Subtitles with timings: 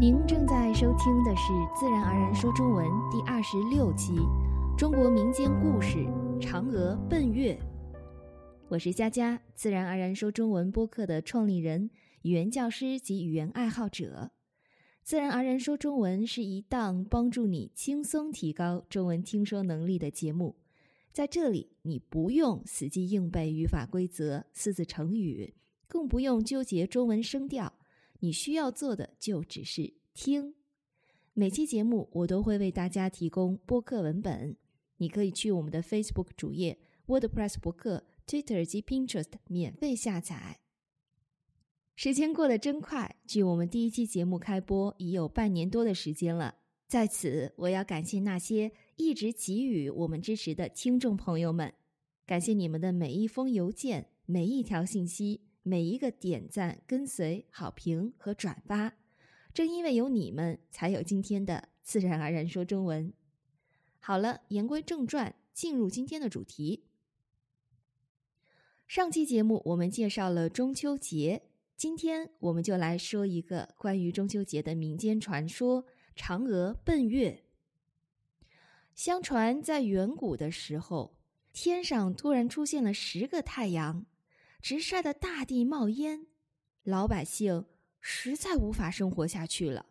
[0.00, 4.12] 您正在收听的是《自然而然说中文》第二十六期
[4.76, 5.98] 《中国民间故事·
[6.40, 7.54] 嫦娥奔月》。
[8.66, 11.90] 我是佳佳，《自然而然说中文》播客的创立人、
[12.22, 14.32] 语言教师及语言爱好者。
[15.04, 20.56] 《自然而然说中文》是一档帮助你轻松提高中文听说能力的节目。
[21.12, 25.54] 在这里，你不用死记硬背语法规则、四字成语，
[25.86, 27.72] 更不用纠结中文声调。
[28.24, 30.54] 你需要做的就只是听。
[31.34, 34.56] 每期节目我都会为大家提供播客文本，
[34.96, 40.60] 你可以去我们的 Facebook 主页、WordPress 博客、Twitter 及 Pinterest 免费下载。
[41.96, 46.54] 时间过得真快，距我们第一期节目开播已有半年多的时间了。
[46.88, 51.74] 在此，我要感谢那些一直给予我们支持的听众朋友们，
[52.24, 55.42] 感谢你们的每一封邮件、每一条信息。
[55.66, 58.92] 每一个点赞、跟随、好评和转发，
[59.54, 63.10] 正因为有你们，才有今天的自然而然说中文。
[63.98, 66.84] 好了，言归正传，进入今天的主题。
[68.86, 71.42] 上期节目我们介绍了中秋节，
[71.74, 77.44] 今天我们就来说一个关于中秋节的民间传说——嫦娥奔月。
[78.94, 81.16] 相传在远古的时候，
[81.54, 84.04] 天上突然出现了十个太阳。
[84.64, 86.26] 直晒得大地冒烟，
[86.84, 87.66] 老百姓
[88.00, 89.90] 实在无法生活下去了。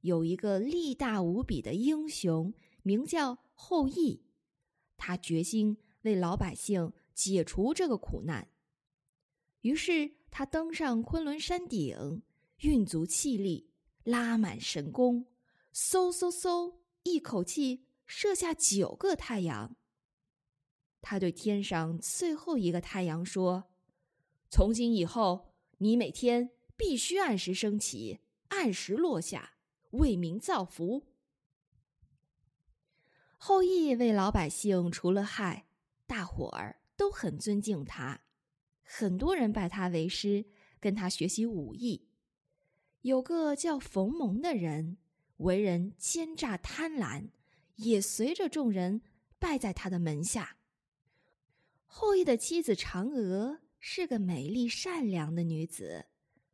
[0.00, 4.22] 有一个力大无比的英雄，名叫后羿，
[4.96, 8.48] 他决心为老百姓解除这个苦难。
[9.60, 12.22] 于是他登上昆仑山顶，
[12.60, 13.68] 运足气力，
[14.02, 15.26] 拉满神弓，
[15.74, 19.76] 嗖嗖嗖，一口气射下九个太阳。
[21.00, 23.70] 他对天上最后一个太阳说
[24.50, 29.54] ：“从今以后，你每天必须按时升起，按时落下，
[29.92, 31.06] 为民造福。”
[33.40, 35.68] 后羿为老百姓除了害，
[36.06, 38.22] 大伙儿都很尊敬他，
[38.82, 40.44] 很多人拜他为师，
[40.80, 42.08] 跟他学习武艺。
[43.02, 44.98] 有个叫冯蒙的人，
[45.36, 47.30] 为人奸诈贪婪，
[47.76, 49.02] 也随着众人
[49.38, 50.57] 拜在他的门下。
[52.00, 56.06] 后羿的妻子嫦娥是个美丽善良的女子，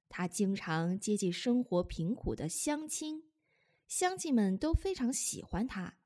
[0.08, 3.24] 她经常接济生活贫苦的乡亲，
[3.86, 5.98] 乡亲们都非常喜欢她。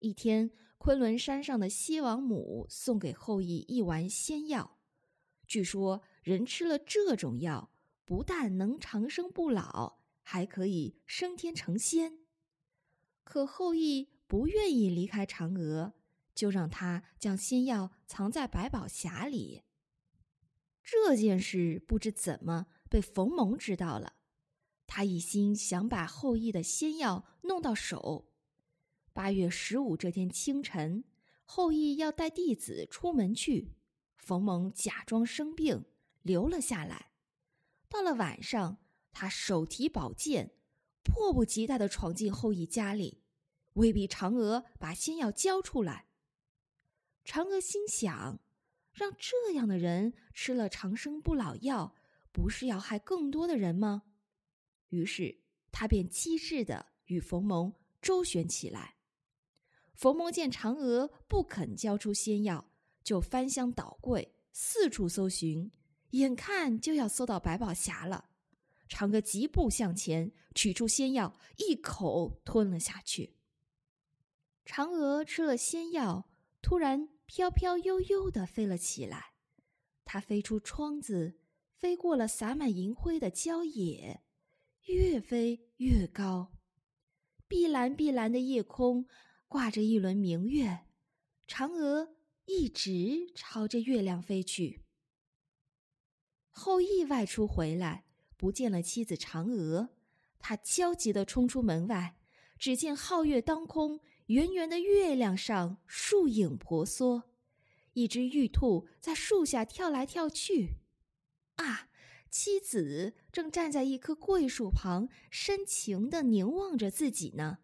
[0.00, 4.78] 一天，昆仑山上的西王母送给后羿一丸仙药，
[5.46, 7.72] 据说人吃了这种药，
[8.04, 12.18] 不但能长生不老，还可以升天成仙。
[13.24, 15.94] 可后羿不愿意离开嫦娥。
[16.32, 19.62] 就让他将仙药藏在百宝匣里。
[20.82, 24.14] 这件事不知怎么被冯蒙知道了，
[24.84, 28.32] 他一心想把后羿的仙药弄到手。
[29.12, 31.04] 八月十五这天清晨，
[31.44, 33.76] 后羿要带弟子出门去，
[34.16, 35.84] 冯蒙假装生病
[36.22, 37.12] 留了下来。
[37.88, 38.78] 到了晚上，
[39.12, 40.50] 他手提宝剑，
[41.04, 43.22] 迫不及待地闯进后羿家里，
[43.74, 46.09] 威逼嫦娥把仙药交出来。
[47.24, 48.40] 嫦娥心想
[48.92, 51.94] ：“让这样的人吃了长生不老药，
[52.32, 54.02] 不是要害更多的人吗？”
[54.88, 57.72] 于是，他便机智的与冯蒙
[58.02, 58.96] 周旋起来。
[59.94, 62.72] 冯蒙见嫦娥不肯交出仙药，
[63.04, 65.70] 就翻箱倒柜，四处搜寻，
[66.10, 68.30] 眼看就要搜到百宝匣了。
[68.88, 73.36] 嫦娥急步向前，取出仙药，一口吞了下去。
[74.64, 76.29] 嫦娥吃了仙药。
[76.62, 79.32] 突然，飘飘悠悠的飞了起来。
[80.04, 81.38] 它飞出窗子，
[81.72, 84.22] 飞过了洒满银灰的郊野，
[84.86, 86.52] 越飞越高。
[87.48, 89.06] 碧蓝碧蓝的夜空
[89.48, 90.86] 挂着一轮明月，
[91.48, 94.84] 嫦娥一直朝着月亮飞去。
[96.50, 98.04] 后羿外出回来，
[98.36, 99.90] 不见了妻子嫦娥，
[100.38, 102.16] 他焦急地冲出门外，
[102.58, 104.00] 只见皓月当空。
[104.30, 107.24] 圆圆的月亮上，树影婆娑，
[107.94, 110.76] 一只玉兔在树下跳来跳去。
[111.56, 111.88] 啊，
[112.30, 117.58] 妻子正站在一棵桂树旁，深情地凝望着自己呢。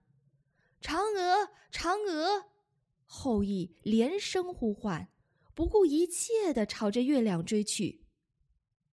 [0.83, 2.47] 嫦娥，嫦娥！
[3.05, 5.09] 后羿连声呼唤，
[5.55, 8.05] 不顾一切地朝着月亮追去。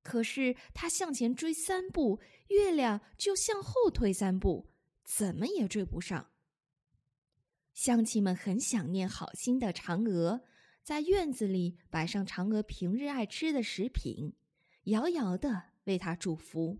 [0.03, 2.19] 可是他向前追三步，
[2.49, 4.69] 月亮就向后退三步，
[5.03, 6.29] 怎么也追不上。
[7.73, 10.41] 乡亲们很想念好心的嫦娥，
[10.83, 14.33] 在院子里摆上嫦娥平日爱吃的食品，
[14.83, 16.77] 遥遥的为她祝福。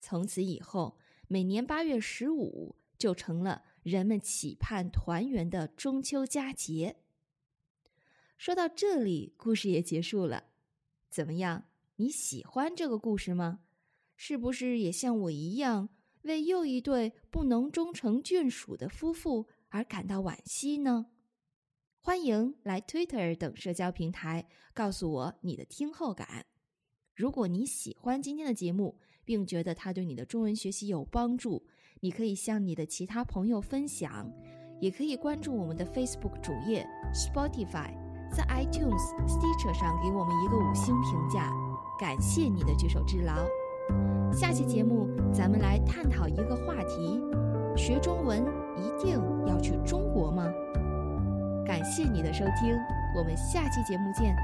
[0.00, 6.96] 从此以后，每年八月十五就成了人们期盼团圆的中秋佳节。
[8.38, 10.44] 说到这里，故事也结束了。
[11.10, 11.64] 怎么样？
[11.96, 13.60] 你喜欢这个故事吗？
[14.16, 15.90] 是不是也像我一样，
[16.22, 21.06] 为又一对不能终成眷属的夫妇而感到惋惜呢？
[22.00, 26.46] 欢迎来 Twitter 等社交平台告诉我你的听后感。
[27.14, 31.66] 如果你喜欢今天的节目，并觉得它对你的中文学习有帮助，
[32.00, 34.32] 你可以向你的其他朋友分享，
[34.80, 37.92] 也可以关注我们的 Facebook 主页、Spotify，
[38.30, 41.52] 在 iTunes、Stitcher 上给我们一个五星评价。
[41.98, 43.44] 感谢你的举手之劳。
[44.32, 47.20] 下期节目咱们来探讨一个话题：
[47.76, 48.44] 学中文
[48.82, 50.44] 一定要去中国吗？
[51.66, 52.74] 感谢你的收听，
[53.14, 54.34] 我们下期节目见。